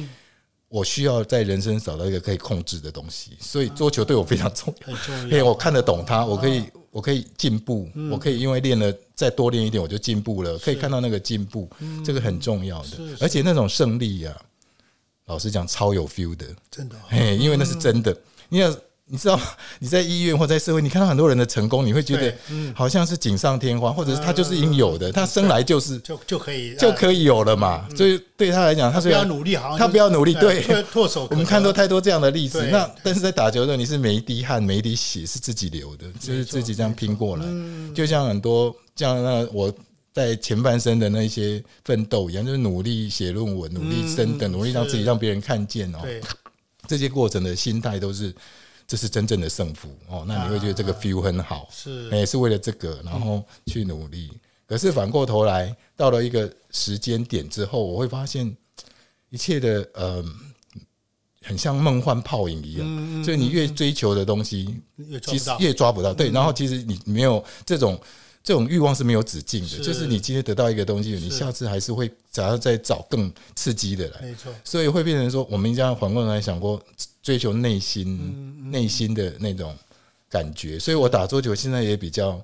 [0.69, 4.95] 我需要在人生找到一个可以控制的东西，所以桌球对我非常重要。
[4.95, 5.45] 很重因为要。
[5.47, 11.69] 我看得懂它，我可以我可以进步，我可以因为练了再多练一点，我就进步了，可以看到那个进步，
[12.05, 12.99] 这个很重要的。
[13.21, 14.37] 而且那种胜利呀、
[15.27, 18.17] 老实讲超有 feel 的，真的哦，嘿，因为那是真的。
[18.49, 18.73] 你要
[19.09, 19.41] 你知道
[19.79, 22.75] 你在医院或在社会，你看到很多人的成功，你会觉得嗯。
[22.75, 27.87] 好像是锦上添花，或者是他就是应有的，他生来就是就就可以就可以有了嘛。
[27.97, 31.29] 所以对他来讲，他不要努力，好像他不要努力对脱脱手。
[31.31, 37.95] 我们看到太多这样的例子，那但是在打球的时候，你是每一滴汗、每一滴血是自己流的，就是自己这样拼过来，嗯。
[37.95, 39.73] 就像很多像那我
[40.13, 45.99] 在前半生的那些奋斗一样，就是努力写论文、努力升等、努力让自己让别人看见哦，
[46.89, 48.35] 这些过程的心态都是。
[48.87, 52.09] 这是真正的胜负哦，那你会觉得这个 feel 很好，是。
[52.11, 54.31] 也是为了这个，然后去努力。
[54.67, 58.57] 可是反过头来，到了一个时间点之后，我会发现
[59.31, 60.25] 一切的呃，
[61.43, 63.25] 很像梦幻泡影一样。
[63.25, 64.77] 所以你越追求的东西，
[65.25, 66.15] 其实越抓不到。
[66.15, 68.01] 对，然后其实你没有这种
[68.43, 69.79] 这种欲望是没有止境的，是。
[69.81, 74.21] 就是你今天得到一个东西，你下次还是会想要再找更刺激的来。
[74.23, 76.81] 没错，所以会变成说，我们这样反过来想过，
[77.27, 79.75] 追求内心嗯内心的那种
[80.31, 80.79] 感觉。
[80.79, 82.41] 所以我打桌球现在也比较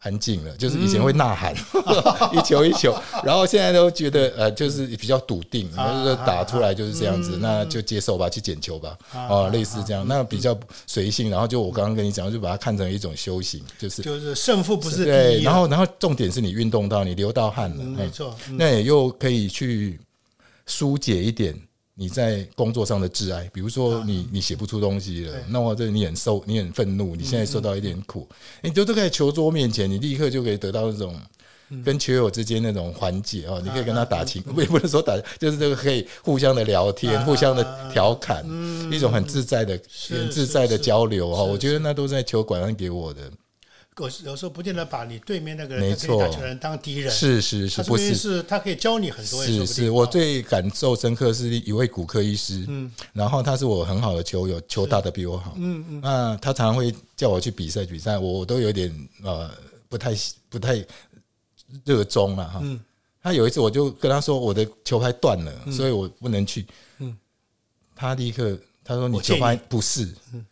[0.00, 1.54] 安静了，就是以前会呐喊，
[2.34, 2.92] 一球一球，
[3.24, 8.98] 然后现在都觉得呃，就是比较笃定，啊就是打出来就是这样子，那就接受吧，去捡球吧，
[9.30, 11.30] 哦，类似这样，那比较随性。
[11.30, 18.56] 然后就我刚刚跟你讲，就把它看成一种修行，就是就是胜负不是对，然后然后重点是你运动到，你流到汗了，没错，嗯。
[18.56, 20.00] 那也又可以去
[20.66, 21.54] 疏解一点
[21.98, 28.28] 你在工作上的挚爱，比如说你你写不出东西了，那或者你很受你很愤怒，你现在受到一点苦，
[28.62, 31.14] 你就都在球桌面前，你立刻就可以得到那种。
[31.84, 38.42] 跟球友之间那种缓解哦，你可以跟他打情，不也不能说打，就是这个可以互相的聊天，互相的调侃，
[38.90, 41.44] 一种很自在的、很自在的交流哦。
[41.44, 43.30] 我觉得那都是在球馆上给我的，
[44.06, 46.34] 有有时候不见得把你对面那个人没他跟你打错。
[46.34, 48.42] 球的人当敌人，是是是，不是是。
[48.44, 59.50] 他可以教你很多，是是，我最感受深刻是一位骨科医师，嗯，然后他是我很好的球友，球打得比我好，嗯嗯，那他常常会叫我去比赛比赛，我我都有点呃
[59.88, 60.14] 不太
[60.48, 60.84] 不太
[61.84, 62.60] 热衷了哈。
[62.62, 62.78] 嗯。
[63.20, 66.64] 他有一次我就跟他说我的球拍断了，所以我不能去。
[66.98, 67.16] 嗯。
[67.96, 70.08] 他立刻他说你球拍不是，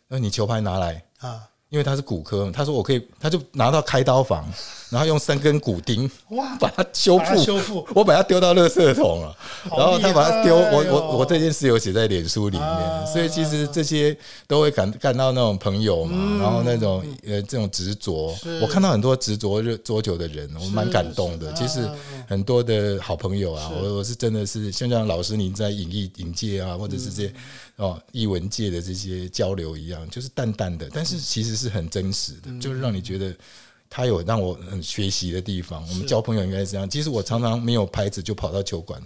[0.07, 4.45] 那你球拍拿来，啊，因为他是骨科，他说我可以，他就拿到开刀房，
[4.89, 7.85] 然后用三根骨钉哇，把它修复，修复。
[7.93, 9.35] 我把它丢到垃圾桶了，
[9.69, 13.05] 好然后他把它丢，我我我这件事有写在脸书里面，啊。
[13.05, 21.51] 所以其实这些都会感感到那种朋友嘛，然后那种呃这种执着，我看到很多执着热桌球的人，我蛮感动的。
[21.53, 21.95] 其实啊
[22.27, 27.33] 很多的好朋友啊，我我是真的是像像老师您在影艺影界啊，或者是这些
[27.75, 33.35] 哦艺文界的这些交流一样，就是淡淡的，但是其实是很真实的，就是让你觉得。
[33.89, 36.89] 他有让我很学习的地方，我们交朋友应该是这样。
[36.89, 39.01] 其实我常常没有拍子就跑到球馆，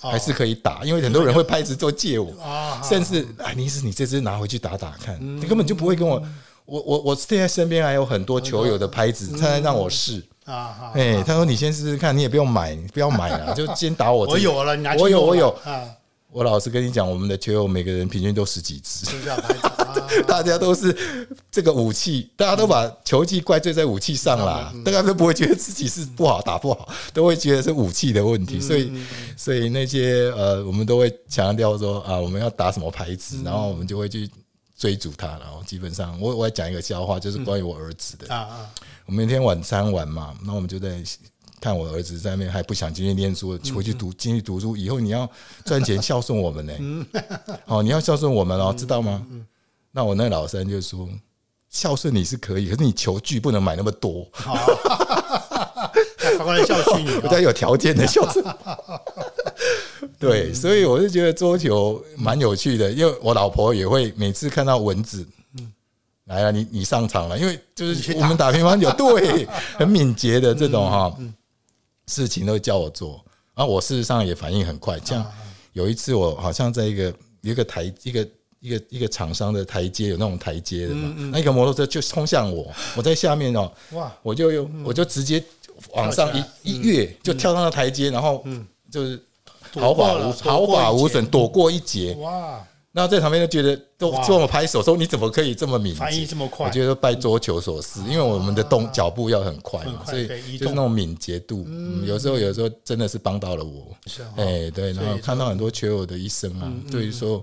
[0.00, 6.22] 哦还是可以打，因为很多人会拍子都借我，啊，甚至啊，你是你这支拿回去打打看，你根本就不会跟我。
[6.64, 10.22] 我我我现在身边还有很多球友的拍子，他在让我试。
[10.44, 14.32] 啊啊，哎，他说你先试试看，你也不用买，你不要买了， 就先打我这。
[14.32, 15.54] 我有了，你拿去我有我有。
[16.32, 19.06] 啊，我老实跟你讲，我们的球友每个人平均都十几支，
[20.26, 28.58] 大家都是这个武器，大家都把球技怪罪在武器上啦，大家都不会觉得自己是不好打不好，都会觉得是武器的问题。
[28.60, 28.92] 所以，
[29.36, 34.30] 所以那些呃，我们都会强调说啊，我们要打什么牌子，然后我们就会去
[34.76, 35.26] 追逐它。
[35.26, 38.32] 然后基本上，我我要讲一个笑话，就是关于我儿子的。
[38.32, 38.70] 啊啊，
[39.06, 41.02] 我们那天晚餐玩嘛，那我们就在
[41.62, 45.30] 看我儿子在那边还不想进去念书，回去读进去读书，以后你要
[45.64, 46.72] 赚钱孝顺我们呢、
[47.66, 49.24] 哦，你要孝顺我们哦，知道吗？
[49.92, 51.08] 那我那老三就说。
[51.70, 54.52] 孝顺你是可以，可是你球具不能买那么多，法
[56.44, 58.44] 官 来教训你我啊， 才有条件的孝顺。
[60.18, 65.26] 对，所以我就觉得桌球蛮有趣的，因为我老婆也会每次看到蚊子，
[66.26, 68.52] 来了，你你上场了，因为就是我们打。
[68.52, 69.48] 乒乓球，对，
[69.78, 71.16] 很敏捷的这种哈
[72.12, 74.98] 事情都叫我做，然后我事实上也反应很快。
[75.04, 75.24] 像
[75.72, 78.28] 有一次我好像在一个一个台一个。
[78.64, 85.42] 一个一个厂商的台阶有那种台阶的嘛，那一个摩托车就冲向我，我在下面哦，哇，我就用我就直接
[85.94, 88.44] 往上一一跃，就跳上了台阶，然后
[88.88, 89.20] 就是
[89.74, 92.14] 毫发无毫发无损，躲过一劫。
[92.20, 94.22] 哇，那在旁边就觉得都哇。
[94.26, 96.26] 这么拍手说你怎么可以这么敏反应捷？
[96.26, 96.66] 这么快。
[96.66, 100.28] 我觉得拜桌球所赐，因为我们的动脚步要很快嘛，所以
[100.58, 103.96] 就是那种敏捷度，嗯，有时候有时候真的是帮到了我。
[104.06, 107.42] 是哎，对，然后看到很多球友的一生啊，对于说，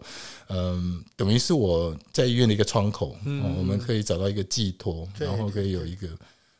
[0.49, 6.07] 嗯，等于是我在医院的一个窗口，哦我们可以找到一个寄托，然后可以有一个，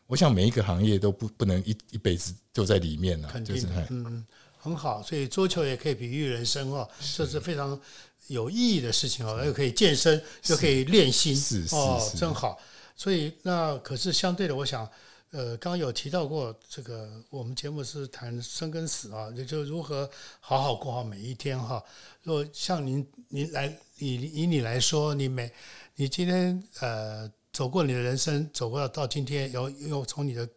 [0.08, 3.86] 我想每一个行业都不不能一一辈子就在里面啊，就是哎。
[3.92, 4.26] 嗯，
[4.60, 5.02] 很好。
[5.02, 7.80] 所以桌球也可以比喻人生哦，这是非常
[8.28, 11.34] 有意义的事情哦，又可以健身，又可以练心，
[11.72, 12.60] 哦，是真好。
[12.96, 14.88] 所以那可是相对的，我想。
[15.32, 21.80] 呃，刚刚有提到过这个，我们节目是谈生跟死啊，也就如何好好过好每一天哈。
[22.24, 25.52] 如果像您，您来以以你来说，你每
[25.94, 30.50] 你今天呃走过你的人生，走过到今天，有有从你的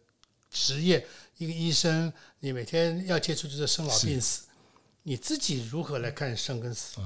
[0.53, 1.05] 职业
[1.39, 4.43] 一个医生，你每天要接触就是生老病死，
[5.01, 7.01] 你自己如何来看生跟死？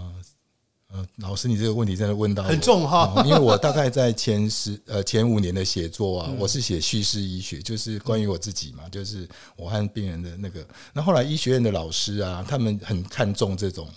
[0.89, 3.12] 呃，老师，你这个问题真的问到很重哈。
[3.13, 10.65] 哦因为我大概在前十呃前五年的写作啊，我是写叙事医学，就是关于我自己嘛，就是我和病人的那个。
[10.93, 13.89] 那后来医学院的老师啊，他们很看重这种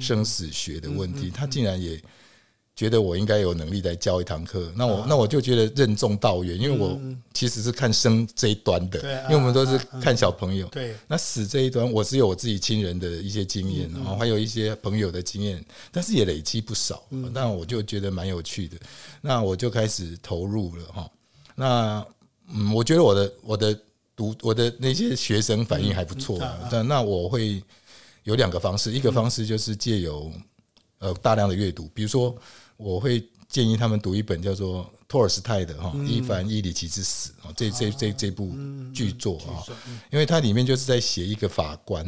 [0.00, 2.00] 生死学的问题，他竟然也
[2.76, 4.70] 觉得我应该有能力来教一堂课。
[4.76, 7.00] 那我那我就觉得任重道远，因为我
[7.32, 10.66] 其实是看生这一端的，因为我们都是看小朋友。
[10.68, 17.02] 对，那死这一端，我只有我自己亲人的一些经验，然后还有一些朋友的经验，但是也累积不少。
[17.32, 18.76] 但我就觉得蛮有趣的，
[19.22, 21.10] 那我就开始投入了哈。
[21.54, 22.06] 那
[22.52, 23.80] 嗯，我觉得我的我的
[24.14, 26.68] 读我的那些学生反应还不错啊。
[26.70, 27.62] 但那我会
[28.24, 30.30] 有两个方式，一个方式就是借由
[30.98, 32.36] 呃大量的阅读，比如说
[32.76, 38.54] 我会建议他们读一本叫做托尔斯泰的哈《伊凡伊里奇之死》啊，这这这这部
[38.92, 39.62] 巨作啊，
[40.10, 42.04] 因为它里面就是在写一个法官，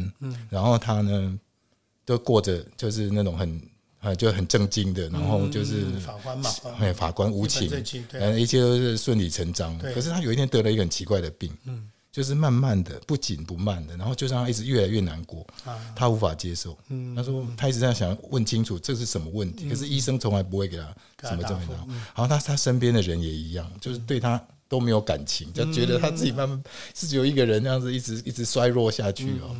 [0.49, 1.39] 然后他呢
[2.05, 3.61] 都过着就是那种很
[3.99, 6.75] 啊就很正经的，然后就是嗯法官嘛，哦。
[6.79, 8.21] 哎法官无情一本正经，对。
[8.21, 9.77] 呃一切都是顺理成章。
[9.79, 11.51] 可是他有一天得了一个很奇怪的病，
[12.11, 16.77] 就是慢慢的不紧不慢的，然后就让他一直越来越难过，啊他无法接受。
[17.15, 20.83] 他说他一直在想问清楚这是什么问题，可是医生从来不会给他
[21.29, 26.63] 什么证明给他答复然后他他身边的人也一样，就是对他都没有感情，就觉得他自己慢慢
[26.95, 29.55] 是只有一个人这样子一直一直衰弱下去哦。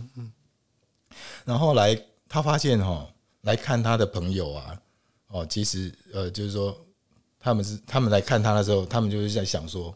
[1.45, 3.07] 然后来他发现哈、
[3.41, 4.79] 来看他的朋友啊，
[5.27, 6.77] 哦，其实呃，就是说
[7.39, 9.95] 他们是他们来看他的时候，他们就是在想说，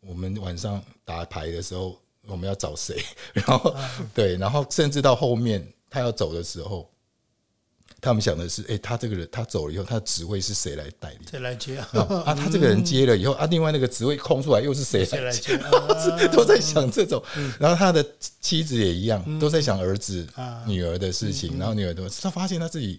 [0.00, 3.74] 我们晚上打牌的时候我们要找谁， 然后
[4.14, 6.88] 对，然后甚至到后面他要走的时候。
[8.02, 11.18] 他们想的是，哎、他这个人他走了以后，他的职位是谁来代理？
[11.30, 11.86] 谁来接，啊，
[12.24, 15.54] 啊他这个人接了以后，啊，另外那个职位空出来又是谁来接？
[16.32, 17.22] 都在想这种，
[17.60, 18.02] 然后他的
[18.40, 20.64] 妻子也一样，都在想儿子、啊。
[20.66, 22.98] 女儿的事情，然后女儿都他发现他自己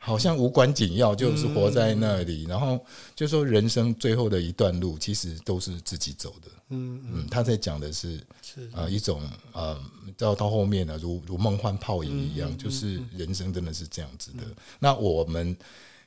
[0.00, 2.82] 好像无关紧要，就是活在那里，然后
[3.14, 6.48] 就说人生最后的一段路，其实都是自己走的。
[6.70, 9.78] 嗯嗯，他在讲的是是呃一种呃
[10.16, 14.44] 到到后面呢，如如梦幻泡影一样，就是人生真的是这样子的。
[14.78, 15.56] 那我们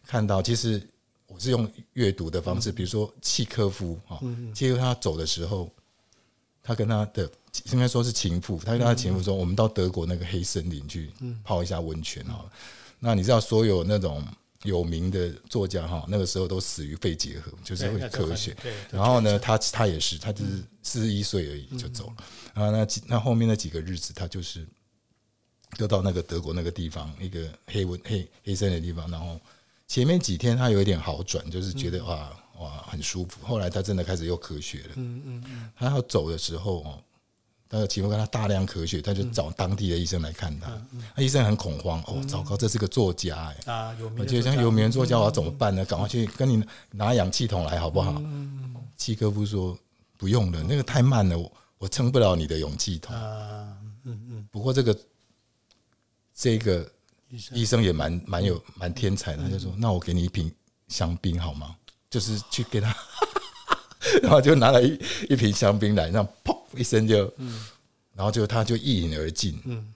[0.06, 0.82] 看到，其实
[1.28, 4.20] 我是用阅读的方式，比如说契科夫啊，
[4.54, 5.70] 契科夫他走的时候，
[6.64, 7.30] 他跟他的
[7.74, 11.12] 应该说是情妇，他跟他的情妇说：“我们到德国那个黑森林去
[11.44, 12.52] 泡一下温泉好了。”
[13.04, 14.24] 那你知道，所有那种
[14.62, 18.56] 有名的作家哈，那个时候都死于肺结核，就是会咳血。
[18.62, 22.24] 对，然后呢，他他也是，他就是四十一岁而已就走了。
[22.54, 24.64] 然后那几那后面那几个日子，他就是
[25.80, 29.10] 就到那个德国那个地方，一个黑温黑黑森的地方。
[29.10, 29.40] 然后
[29.88, 33.44] 前面几天他有一点好转，就是觉得哇哇很舒服。
[33.44, 34.90] 后来他真的开始又咳血了。
[34.98, 37.04] 嗯嗯嗯，他要走的时候哦，
[37.74, 40.70] 那个情妇跟他大量咳血，他就找当地的医生来看他。
[41.16, 43.74] 那医生很恐慌，哦，糟糕，这是个作家哎。
[43.74, 45.84] 啊，有名我觉得像有名人作家，我要怎么办呢？
[45.86, 48.14] 赶快去跟你拿氧气筒来好不好？
[48.20, 49.76] 嗯契科夫说
[50.18, 53.16] 不用了，那个太慢了，我我撑不了你的氧气筒。
[53.16, 54.96] 啊，嗯嗯，不过这个
[56.36, 56.88] 这个
[57.30, 60.52] 医生医生也蛮蛮有蛮天才的，他就说：“那我给你一瓶
[60.90, 61.76] 香槟好吗？”
[62.12, 62.94] 就是去给他，
[64.24, 67.32] 然后就拿了一一瓶香槟来，然后砰一声就，
[68.14, 69.60] 然后就他就一饮而尽。
[69.66, 69.94] 嗯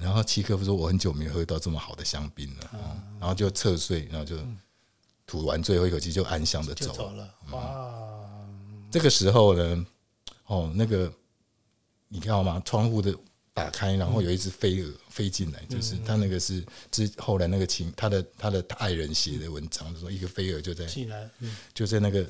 [0.00, 2.70] 然后契科夫说：“我很久没有喝到这么好的香槟了。
[2.74, 4.36] 哦然后就侧睡，然后就
[5.26, 7.28] 吐完最后一口气，就安详的走了。
[7.50, 7.92] 哇，
[8.92, 9.86] 这个时候呢，
[10.46, 11.12] 哦，那个
[12.06, 12.62] 你看到吗？
[12.64, 13.12] 窗户的
[13.52, 22.24] 打开，然后有一只飞蛾飞进来，就是他那个是之后来那个情他的他的爱人写的文章，就说一个飞蛾就在进来，嗯就在那个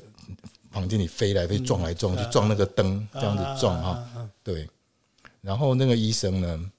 [0.71, 4.67] 房间里飞来飞撞来撞去，撞那个灯这样子撞哈，对。
[5.41, 6.71] 然后那个医生呢，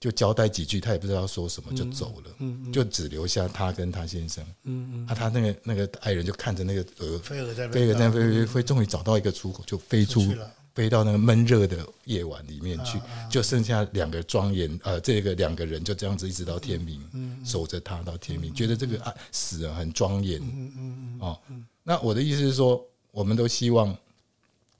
[0.00, 4.44] 就交代几句，他也不知道说什么就走了，就只留下他跟他先生。
[4.64, 10.34] 嗯嗯，啊，他那个那个爱人就看着那个鹅飞蛾在飞蛾在飞飞飞，终于找到一个出口，就飞出
[10.74, 12.98] 飞到那个闷热的夜晚里面去，
[13.30, 17.00] 就剩下两个庄严呃，这个两个人就这样子一直到天明，
[17.44, 20.40] 守着他到天明，觉得这个啊死了很庄严。
[20.40, 21.18] 嗯嗯嗯。
[21.20, 21.38] 哦，
[21.82, 22.82] 那我的意思是说，
[23.16, 23.96] 我们都希望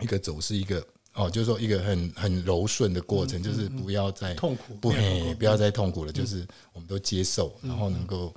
[0.01, 0.87] 一个走是一个。
[1.19, 4.93] 哦，就是说一个很很柔顺的过程，就是不要再痛苦，不
[5.39, 8.35] 不要再痛苦了，就是我们都接受，然后能够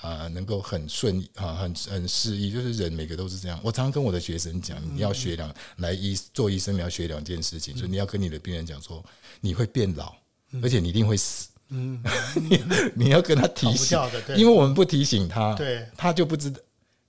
[0.00, 3.58] 啊，能够很顺啊，很很适宜，就是人每个都是这样。
[3.64, 9.04] 我常常跟我的学生讲，你要学两来医做医生，你要学两件事情，所以你要跟你的病人讲说，
[9.40, 10.14] 你会变老，
[10.62, 11.48] 而且你一定会死。
[11.70, 12.00] 嗯，
[12.48, 12.62] 你
[12.94, 13.98] 你要跟他提醒，
[14.36, 16.60] 因为我们不提醒他，对，他就不知道。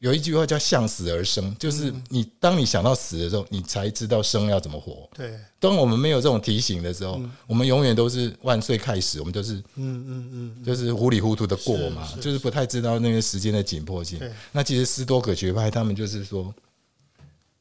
[0.01, 5.07] 有一句话叫“向死而生”，就是你当你想到死的时候，你才知道生要怎么活。
[5.13, 14.19] 对，当我们没有这种提醒的时候，我们永远都是万岁开始，我们都是嗯嗯嗯，就是糊里糊涂的过嘛，就是不太知道那个时间的紧迫性。
[14.51, 16.51] 那其实斯多葛学派他们就是说，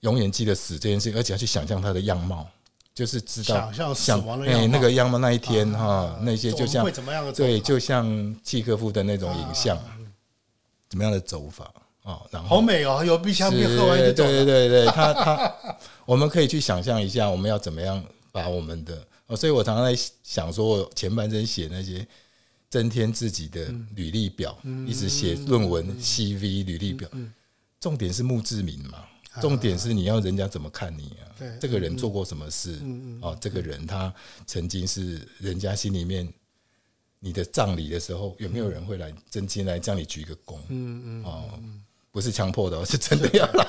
[0.00, 2.48] 永远记得死这件事情，而且要去想象他的样貌，
[2.94, 9.78] 就是知道想象死亡的哎那个样貌那一天哈，那些就像会怎么样的对，就像契诃夫的那种影像，
[10.88, 11.70] 怎么样的走法。
[12.02, 15.76] 哦，然后好美哦，有冰箱，喝完就走对对对对，他他，
[16.06, 22.06] 我们可以去想象一下，我们要怎么样把我们的哦，所以我常常在想说，我前半生写那些
[22.70, 27.08] 增添自己的履历表，一直写论文、CV、履历表，
[27.78, 29.04] 重点是墓志铭嘛，
[29.40, 31.28] 重点是你要人家怎么看你啊？
[31.38, 32.78] 对，这个人做过什么事？
[33.20, 34.12] 哦，这个人他
[34.46, 36.32] 曾经是人家心里面。
[37.22, 40.56] 你的葬礼的时候，有没有人会来真心来向你鞠个躬？
[40.70, 41.60] 嗯嗯哦。
[42.12, 43.66] 不是强迫的， 是真的要来，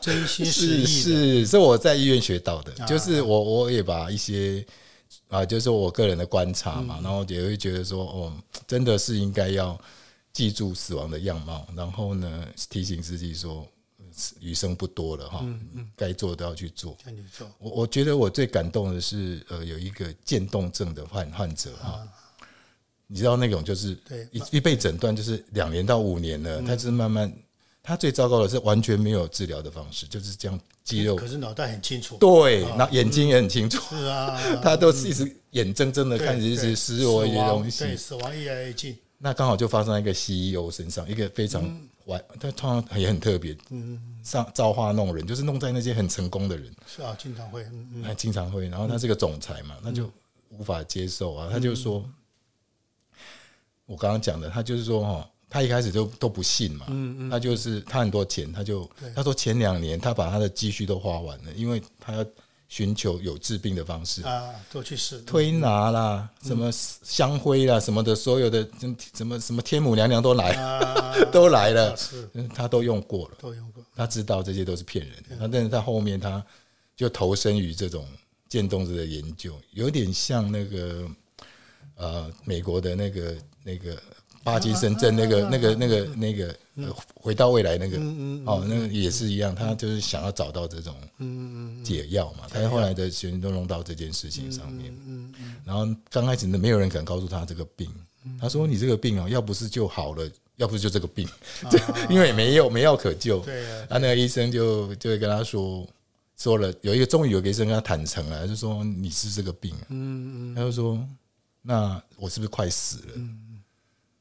[0.00, 0.86] 真心实意。
[0.86, 4.64] 是是，是我在医院学到的，就是我我也把一些
[5.28, 8.32] 啊，就是我个人的观察嘛，然后也会觉得说，哦，
[8.66, 9.78] 真的是应该要
[10.32, 13.66] 记住死亡的样貌，然后呢，提醒自己说，
[14.40, 15.44] 余生不多了哈，
[15.94, 16.96] 该做都要去做。
[17.58, 22.00] 我我觉得我最感动的是，呃，有一个渐冻症的患患者哈，
[23.06, 23.96] 你知道那种就是
[24.32, 27.30] 一一被诊断就是两年到五年了，他是慢慢。
[27.86, 31.14] 他最糟糕的是完全没有治疗的方式，就是这样肌肉。
[31.16, 32.16] 可是脑袋很清楚。
[32.16, 33.78] 对，那眼睛也很清楚。
[33.94, 37.84] 是啊， 他都是一直眼睁睁的看着一直失落一些东西。
[37.84, 38.96] 对，死亡越来越近。
[39.18, 41.62] 那刚好就发生在一个 CEO 身上，一个非常
[42.06, 43.54] 完，他通常也很特别。
[43.68, 46.74] 嗯上造化弄人，就是弄在那些很成功的人。
[46.86, 47.66] 是啊，经常会。
[48.02, 50.10] 他经常会，然后他是个总裁嘛，那就
[50.48, 51.50] 无法接受啊。
[51.52, 52.02] 他就说，
[53.84, 55.30] 我刚刚讲的，他就是说哈。
[55.54, 56.84] 他一开始就都不信嘛，
[57.30, 62.26] 他就是他很多钱，他就他说前两年他把他的积蓄都花完了，因为他要
[62.66, 64.20] 寻求有治病的方式。
[64.22, 65.20] 啊，都去试。
[65.20, 68.68] 推拿啦，什么香灰啦，什么的，所有的
[69.14, 70.56] 什么什么天母娘娘都来，
[71.30, 71.96] 都来了，
[72.52, 76.44] 他都用过了，都用过，他知道这些都是骗人的，但是他后面他
[76.96, 78.04] 就投身于这种
[78.48, 81.08] 渐冻子的研究，有点像那个
[81.94, 83.96] 呃美国的那个那个。
[84.44, 86.56] 巴基森症那个、那个、那个、那个，
[87.14, 87.96] 回到未来那个，
[88.44, 90.94] 哦，那个也是一样，他就是想要找到这种
[91.82, 92.46] 解药嘛。
[92.50, 94.94] 他后来的学生都弄到这件事情上面，
[95.64, 97.90] 然后刚开始呢，没有人敢告诉他这个病。
[98.40, 100.26] 他说：“你这个病哦，要不是就好了，
[100.56, 101.28] 要不是就这个病，
[102.08, 105.86] 因为没有没药可救。”对啊，那个医生就就会跟他说，
[106.38, 109.74] 说了有一个终于有个医生跟他坦诚了，就说你是这个病。
[109.90, 110.98] 嗯嗯，他就说
[111.60, 113.12] ：“那我是不是快死了？”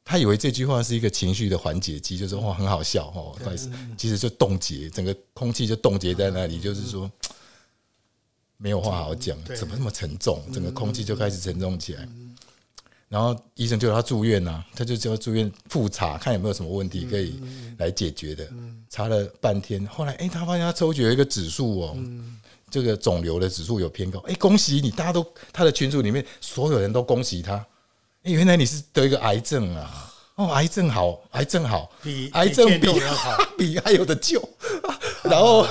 [0.06, 7.10] 他以为这句话是一个情绪的缓解剂，就是哇很好笑哦，但是其实就冻结，整个空气就冻结在那里，就是说
[8.58, 10.42] 没有话好讲，怎么那么沉重？
[10.54, 12.08] 整个空气就开始沉重起来。
[13.08, 17.40] 然后医生就让他住院呐，他就叫住院复查，看有没有什么问题可以
[17.78, 18.46] 来解决的。
[18.90, 21.98] 查了半天，后来哎，他发现他抽血有一个指数哦，
[22.72, 24.20] 这个肿瘤的指数有偏高。
[24.22, 24.90] 哎，恭喜你！
[24.90, 27.66] 大家都他的群组里面所有人都恭喜他。
[28.24, 30.14] 哎，原来你是得一个癌症啊！
[30.36, 34.42] 哦，癌症好，癌症好，比癌症比好， 比还有的救。
[35.24, 35.68] 然后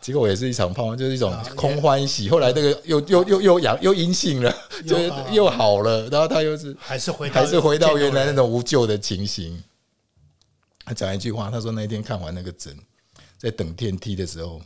[0.00, 2.28] 结果也是一场泡，就是一种空欢喜。
[2.28, 4.52] 后来那个又又又又阳又阴性了，
[4.86, 4.98] 就
[5.32, 6.08] 又好了。
[6.08, 9.62] 然后他又是还是回还是回到原来那种无救的情形。
[10.84, 12.76] 他讲一句话，他说那一天看完那个诊，
[13.38, 14.60] 在等电梯的时候，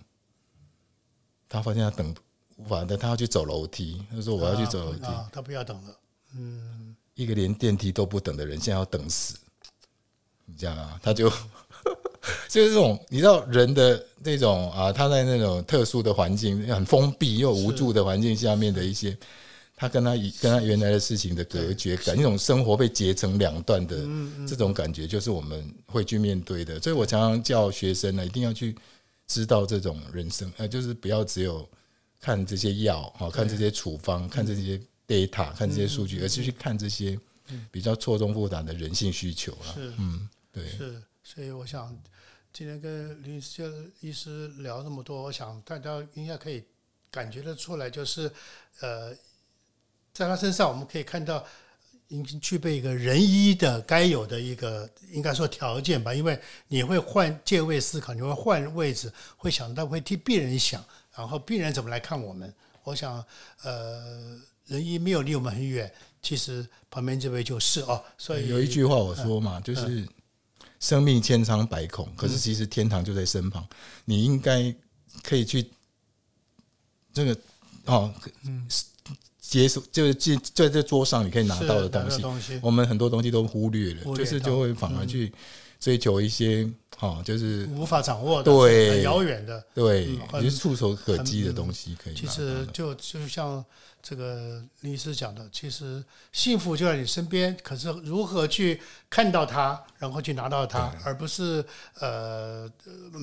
[1.48, 2.14] 他发现他等
[2.56, 4.02] 无法的，他要去走楼梯。
[4.10, 5.96] 他说我要去走楼梯，他不要等了。
[6.34, 6.89] 嗯。
[7.22, 9.36] 一个连电梯都不等的人，现在要等死，
[10.46, 10.98] 你这样啊？
[11.02, 11.28] 他就
[12.48, 19.16] 就是这种，你知道人的那种啊，他在那种特殊的环境、很封闭又无助的环境下面的一些，
[19.76, 26.80] 他跟他以跟他原来的事情的隔绝感，一种生活被截成两段的嗯这种感觉，就是我们会去面对的。
[26.80, 28.74] 所以我常常叫学生呢，一定要去
[29.26, 31.68] 知道这种人生，呃，就是不要只有
[32.20, 34.80] 看这些药，好，看这些处方，看这些
[35.10, 37.18] data，看这些数据，而是去看这些
[37.72, 39.74] 比较错综复杂的人性需求了。
[39.74, 42.00] 是嗯，对，是，所以我想
[42.52, 43.42] 今天跟林医
[44.00, 46.62] 医师聊这么多，我想大家应该可以
[47.10, 48.30] 感觉得出来，就是
[48.80, 49.12] 呃，
[50.12, 51.44] 在他身上我们可以看到。
[52.12, 56.36] 已经具备一个人医的该有的一个，应该说条件吧，因为
[56.66, 60.84] 你会换借位思考，你会换位置，会想到会替病人想，
[61.14, 62.52] 然后病人怎么来看我们。
[62.82, 63.24] 我想，
[63.62, 64.36] 呃，
[64.70, 65.92] 人一没有离我们很远，
[66.22, 70.06] 其实旁边这位就是哦，所以有一句话我说嘛，就是
[70.78, 73.66] 生命千疮百孔，可是其实天堂就在身旁，
[74.04, 74.74] 你应该
[75.22, 75.70] 可以去
[77.12, 77.36] 这个
[77.84, 78.12] 哦，
[78.46, 78.66] 嗯。
[79.40, 82.60] 接受就是在在这桌上你可以拿到的东西，东西。
[82.62, 85.32] 我们很多东西都忽略了，略就是就会反而去
[85.80, 88.90] 追求一些哦，就是无法掌握的，对。
[88.90, 89.60] 很遥远的。
[89.74, 92.14] 对嗯，很也是触手可及的东西可以。
[92.14, 93.64] 其实就就像
[94.02, 101.64] 这个律师讲的，其实幸福就在你身边，可是如何去看到它，然后去拿到它，而不是
[101.98, 102.68] 呃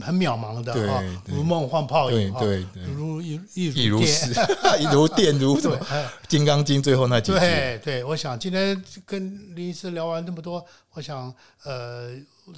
[0.01, 1.35] 很渺茫的对啊，对。
[1.35, 2.65] 如梦幻泡影啊，对
[2.95, 4.29] 如一一如电。
[4.79, 12.11] 一，如电如什么 哎《金刚经》最后那几句，对对，我想今天跟林医师聊完这么多，我想呃，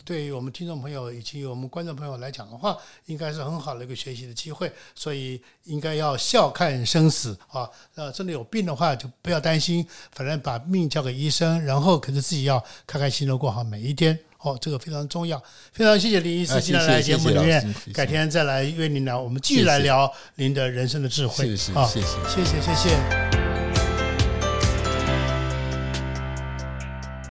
[0.04, 7.70] 对于我们听众朋友以及我们观众朋友来讲的话，应该是很好的一个学习的机会，所以应该要笑看生死啊。
[7.96, 14.18] 呃，真的有病的话就不要担心，反正把命交给医生，然后可是自己要开开心心的过好每一天。
[14.42, 15.38] 哦，这个非常重要，
[15.74, 21.46] 非常谢谢林医师啊今天来节目里面改天再来约您聊，我们继续来聊您的人生的智慧。
[21.46, 21.74] 谢谢
[22.30, 23.39] 谢谢谢谢。